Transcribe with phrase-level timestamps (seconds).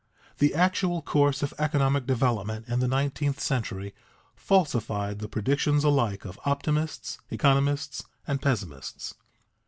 [0.39, 3.93] _The actual course of economic development in the nineteenth century
[4.35, 9.13] falsified the predictions alike of optimists, economists, and pessimists.